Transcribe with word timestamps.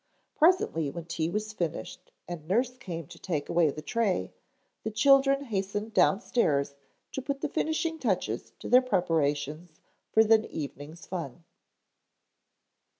Presently 0.35 0.89
when 0.89 1.05
tea 1.05 1.29
was 1.29 1.53
finished 1.53 2.11
and 2.27 2.47
nurse 2.47 2.75
came 2.75 3.05
to 3.05 3.19
take 3.19 3.49
away 3.49 3.69
the 3.69 3.83
tray, 3.83 4.33
the 4.83 4.89
children 4.89 5.43
hastened 5.43 5.93
downstairs 5.93 6.73
to 7.11 7.21
put 7.21 7.41
the 7.41 7.47
finishing 7.47 7.99
touches 7.99 8.51
to 8.57 8.67
their 8.67 8.81
preparations 8.81 9.79
for 10.11 10.23
the 10.23 10.49
evening's 10.49 11.05
fun. 11.05 11.43